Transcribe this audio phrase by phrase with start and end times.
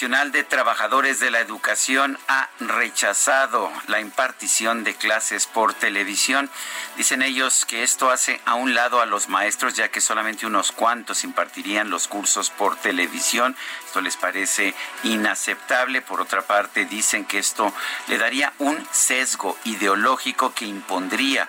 [0.00, 6.48] Nacional de Trabajadores de la Educación ha rechazado la impartición de clases por televisión.
[6.96, 10.72] Dicen ellos que esto hace a un lado a los maestros, ya que solamente unos
[10.72, 13.54] cuantos impartirían los cursos por televisión.
[13.84, 16.00] Esto les parece inaceptable.
[16.00, 17.70] Por otra parte, dicen que esto
[18.08, 21.46] le daría un sesgo ideológico que impondría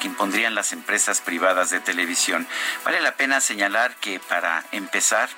[0.00, 2.48] que impondrían las empresas privadas de televisión.
[2.86, 5.28] Vale la pena señalar que para empezar,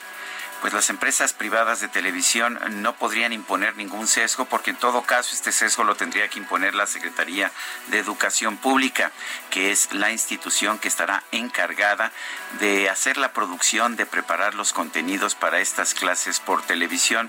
[0.63, 5.35] pues las empresas privadas de televisión no podrían imponer ningún sesgo porque en todo caso
[5.35, 7.51] este sesgo lo tendría que imponer la Secretaría
[7.89, 9.11] de Educación Pública,
[9.51, 12.13] que es la institución que estará encargada
[12.61, 17.29] de hacer la producción, de preparar los contenidos para estas clases por televisión.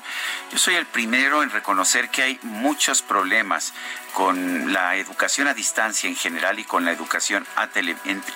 [0.51, 3.73] Yo soy el primero en reconocer que hay muchos problemas
[4.13, 7.45] con la educación a distancia en general y con la educación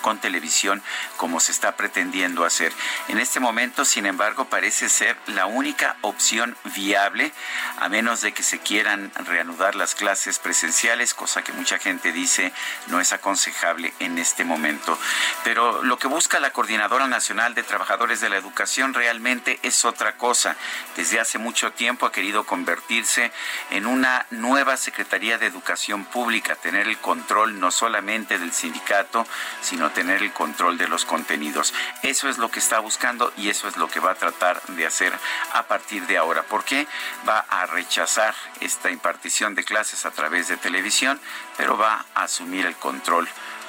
[0.01, 0.81] con televisión
[1.17, 2.73] como se está pretendiendo hacer.
[3.07, 7.31] En este momento, sin embargo, parece ser la única opción viable,
[7.79, 12.51] a menos de que se quieran reanudar las clases presenciales, cosa que mucha gente dice
[12.87, 14.97] no es aconsejable en este momento.
[15.43, 20.17] Pero lo que busca la Coordinadora Nacional de Trabajadores de la Educación realmente es otra
[20.17, 20.55] cosa.
[20.95, 23.31] Desde hace mucho tiempo ha querido convertirse
[23.71, 29.25] en una nueva Secretaría de Educación pública, tener el control no solamente del sindicato,
[29.61, 31.73] sino tener el control de los contenidos.
[32.03, 34.85] Eso es lo que está buscando y eso es lo que va a tratar de
[34.85, 35.11] hacer
[35.51, 36.43] a partir de ahora.
[36.43, 36.87] ¿Por qué?
[37.27, 41.19] Va a rechazar esta impartición de clases a través de televisión,
[41.57, 43.27] pero va a asumir el control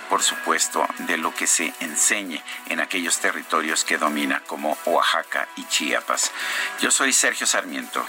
[0.09, 5.65] por supuesto, de lo que se enseñe en aquellos territorios que domina, como Oaxaca y
[5.67, 6.33] Chiapas.
[6.81, 8.03] Yo soy Sergio Sarmiento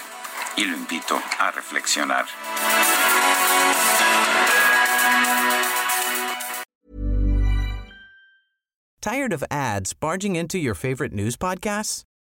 [0.55, 2.25] y lo invito a reflexionar.
[9.01, 12.03] Tired of ads barging into your favorite news podcasts?